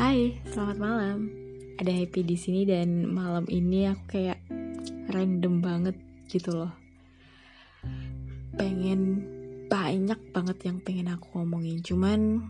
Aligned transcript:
Hai, 0.00 0.32
selamat 0.48 0.78
malam. 0.80 1.28
Ada 1.76 1.92
happy 1.92 2.24
di 2.24 2.32
sini 2.32 2.64
dan 2.64 3.04
malam 3.04 3.44
ini 3.52 3.84
aku 3.84 4.16
kayak 4.16 4.40
random 5.12 5.60
banget 5.60 5.92
gitu 6.24 6.56
loh. 6.56 6.72
Pengen 8.56 9.20
banyak 9.68 10.16
banget 10.32 10.56
yang 10.64 10.80
pengen 10.80 11.12
aku 11.12 11.36
ngomongin, 11.36 11.84
cuman 11.84 12.40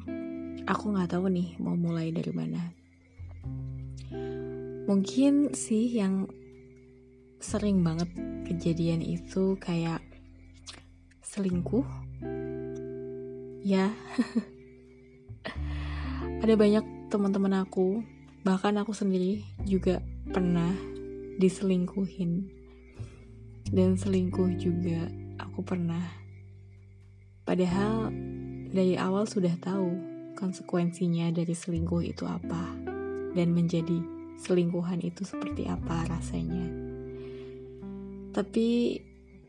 aku 0.62 0.94
nggak 0.94 1.10
tahu 1.10 1.26
nih 1.26 1.58
mau 1.58 1.74
mulai 1.74 2.14
dari 2.14 2.30
mana. 2.30 2.70
Mungkin 4.86 5.50
sih 5.50 5.90
yang 5.90 6.30
sering 7.42 7.82
banget 7.82 8.14
kejadian 8.46 9.02
itu 9.02 9.58
kayak 9.58 9.98
selingkuh. 11.26 11.82
Ya. 13.66 13.90
Ada 16.46 16.54
banyak 16.54 16.99
teman-teman 17.10 17.66
aku, 17.66 18.06
bahkan 18.46 18.78
aku 18.78 18.94
sendiri 18.94 19.42
juga 19.66 19.98
pernah 20.30 20.70
diselingkuhin. 21.42 22.46
Dan 23.66 23.98
selingkuh 23.98 24.54
juga 24.62 25.10
aku 25.42 25.66
pernah. 25.66 26.06
Padahal 27.42 28.14
dari 28.70 28.94
awal 28.94 29.26
sudah 29.26 29.50
tahu 29.58 29.90
konsekuensinya 30.38 31.34
dari 31.34 31.50
selingkuh 31.50 32.02
itu 32.06 32.22
apa 32.26 32.78
dan 33.34 33.54
menjadi 33.54 33.98
selingkuhan 34.38 35.02
itu 35.02 35.26
seperti 35.26 35.66
apa 35.66 36.06
rasanya. 36.06 36.66
Tapi 38.30 38.98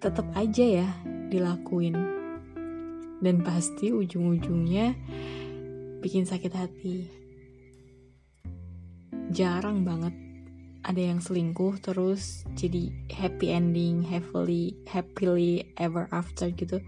tetap 0.01 0.25
aja 0.33 0.65
ya 0.65 0.89
dilakuin. 1.29 1.93
Dan 3.21 3.45
pasti 3.45 3.93
ujung-ujungnya 3.93 4.97
bikin 6.01 6.25
sakit 6.25 6.53
hati 6.57 7.20
jarang 9.31 9.87
banget 9.87 10.11
ada 10.81 10.97
yang 10.97 11.21
selingkuh 11.21 11.77
terus 11.79 12.43
jadi 12.57 12.89
happy 13.13 13.53
ending, 13.53 14.01
happily, 14.03 14.75
happily 14.89 15.71
ever 15.77 16.09
after 16.09 16.49
gitu. 16.51 16.81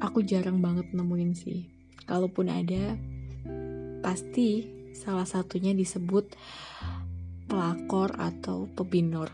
Aku 0.00 0.24
jarang 0.24 0.60
banget 0.62 0.92
nemuin 0.92 1.32
sih. 1.36 1.68
Kalaupun 2.04 2.48
ada, 2.48 2.96
pasti 4.04 4.68
salah 4.96 5.24
satunya 5.24 5.72
disebut 5.72 6.36
pelakor 7.48 8.14
atau 8.16 8.68
pebinor. 8.70 9.32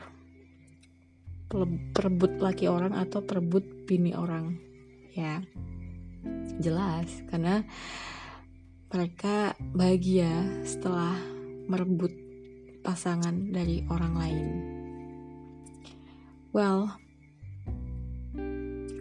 Perebut 1.94 2.42
laki 2.42 2.67
orang 2.67 2.94
atau 2.94 3.22
perebut 3.22 3.87
bini 3.87 4.14
orang. 4.14 4.59
Ya, 5.14 5.41
jelas 6.59 7.09
karena 7.31 7.62
mereka 8.91 9.55
bahagia 9.75 10.62
setelah 10.67 11.36
merebut 11.67 12.14
pasangan 12.86 13.50
dari 13.50 13.83
orang 13.91 14.14
lain. 14.14 14.47
Well, 16.55 16.95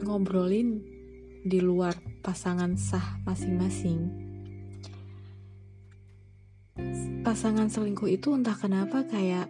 ngobrolin 0.02 0.82
di 1.46 1.62
luar 1.62 1.94
pasangan 2.26 2.74
sah 2.76 3.22
masing-masing. 3.24 4.00
Pasangan 7.22 7.70
selingkuh 7.70 8.10
itu 8.10 8.34
entah 8.34 8.58
kenapa 8.58 9.06
kayak 9.06 9.50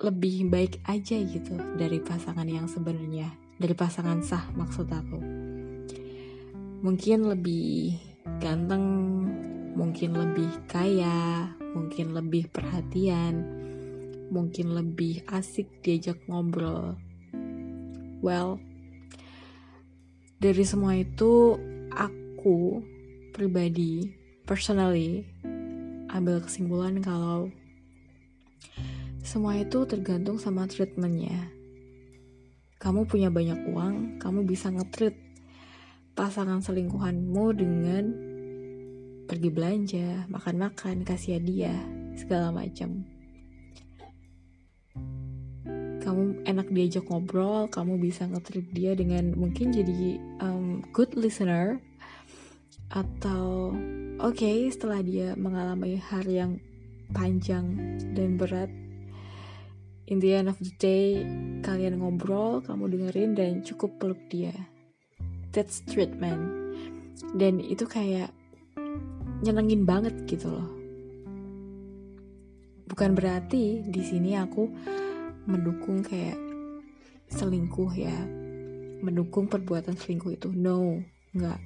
lebih 0.00 0.48
baik 0.48 0.80
aja 0.88 1.20
gitu 1.20 1.60
dari 1.76 2.00
pasangan 2.00 2.48
yang 2.48 2.64
sebenarnya, 2.70 3.30
dari 3.60 3.74
pasangan 3.76 4.24
sah 4.24 4.48
maksud 4.56 4.88
aku. 4.88 5.18
Mungkin 6.80 7.28
lebih 7.28 8.00
ganteng, 8.40 8.86
mungkin 9.76 10.16
lebih 10.16 10.48
kaya, 10.64 11.52
mungkin 11.74 12.12
lebih 12.14 12.50
perhatian, 12.50 13.46
mungkin 14.30 14.74
lebih 14.74 15.26
asik 15.30 15.82
diajak 15.82 16.18
ngobrol. 16.30 16.94
Well, 18.22 18.62
dari 20.40 20.64
semua 20.64 20.96
itu 20.96 21.58
aku 21.92 22.80
pribadi, 23.34 24.12
personally, 24.46 25.26
ambil 26.10 26.42
kesimpulan 26.42 27.02
kalau 27.02 27.48
semua 29.20 29.54
itu 29.60 29.84
tergantung 29.86 30.40
sama 30.40 30.66
treatmentnya. 30.66 31.50
Kamu 32.80 33.04
punya 33.04 33.28
banyak 33.28 33.68
uang, 33.68 34.16
kamu 34.18 34.48
bisa 34.48 34.72
ngetreat 34.72 35.12
pasangan 36.16 36.64
selingkuhanmu 36.64 37.44
dengan 37.52 38.29
pergi 39.30 39.46
belanja, 39.46 40.26
makan-makan, 40.26 41.06
kasih 41.06 41.38
hadiah, 41.38 41.78
segala 42.18 42.50
macam. 42.50 43.06
Kamu 46.02 46.42
enak 46.42 46.66
diajak 46.74 47.06
ngobrol, 47.06 47.70
kamu 47.70 48.02
bisa 48.02 48.26
nge 48.26 48.58
dia 48.74 48.98
dengan 48.98 49.38
mungkin 49.38 49.70
jadi 49.70 50.18
um, 50.42 50.82
good 50.90 51.14
listener. 51.14 51.78
Atau 52.90 53.70
oke 54.18 54.34
okay, 54.34 54.66
setelah 54.66 54.98
dia 54.98 55.38
mengalami 55.38 55.94
hari 55.94 56.42
yang 56.42 56.58
panjang 57.14 57.70
dan 58.18 58.34
berat 58.34 58.70
in 60.10 60.18
the 60.18 60.34
end 60.34 60.50
of 60.50 60.58
the 60.58 60.74
day 60.82 61.22
kalian 61.62 62.02
ngobrol 62.02 62.58
kamu 62.66 62.98
dengerin 62.98 63.38
dan 63.38 63.52
cukup 63.62 63.94
peluk 64.02 64.18
dia. 64.26 64.50
That's 65.54 65.86
treatment. 65.86 66.50
Dan 67.38 67.62
itu 67.62 67.86
kayak 67.86 68.34
nyenengin 69.40 69.88
banget 69.88 70.14
gitu 70.28 70.52
loh. 70.52 70.68
Bukan 72.90 73.16
berarti 73.16 73.80
di 73.86 74.02
sini 74.04 74.36
aku 74.36 74.68
mendukung 75.48 76.04
kayak 76.04 76.36
selingkuh 77.32 77.92
ya, 77.96 78.16
mendukung 79.00 79.48
perbuatan 79.48 79.96
selingkuh 79.96 80.36
itu. 80.36 80.52
No, 80.52 81.00
nggak. 81.32 81.60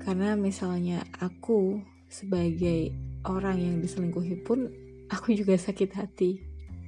Karena 0.00 0.36
misalnya 0.36 1.04
aku 1.20 1.80
sebagai 2.08 2.92
orang 3.24 3.60
yang 3.60 3.76
diselingkuhi 3.84 4.44
pun 4.44 4.70
aku 5.12 5.36
juga 5.36 5.56
sakit 5.56 5.90
hati. 5.94 6.32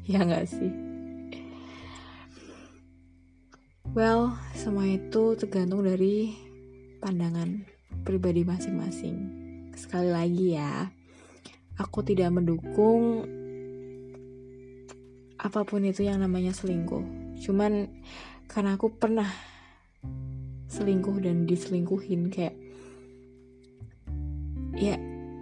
Ya 0.07 0.23
nggak 0.23 0.47
sih? 0.47 0.71
Well, 3.91 4.39
semua 4.55 4.87
itu 4.87 5.35
tergantung 5.35 5.83
dari 5.83 6.31
pandangan 7.03 7.67
pribadi 8.07 8.47
masing-masing 8.47 9.46
sekali 9.77 10.09
lagi 10.09 10.57
ya, 10.57 10.89
aku 11.77 12.01
tidak 12.01 12.33
mendukung 12.33 13.29
apa 15.37 15.63
pun 15.69 15.85
itu 15.85 16.03
yang 16.03 16.25
namanya 16.25 16.57
selingkuh. 16.57 17.05
Cuman 17.45 17.93
karena 18.49 18.81
aku 18.81 18.97
pernah 18.97 19.29
selingkuh 20.67 21.21
dan 21.21 21.45
diselingkuhin 21.45 22.33
kayak 22.33 22.57
ya 24.77 24.97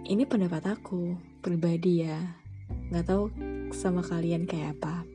ini 0.05 0.23
pendapat 0.27 0.75
aku 0.77 1.15
pribadi 1.39 2.03
ya. 2.03 2.19
Nggak 2.91 3.05
tahu 3.07 3.23
sama 3.71 4.03
kalian 4.03 4.45
kayak 4.45 4.77
apa. 4.77 5.07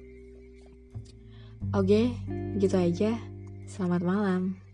Oke 1.76 2.16
gitu 2.56 2.80
aja. 2.80 3.20
Selamat 3.68 4.02
malam 4.02 4.69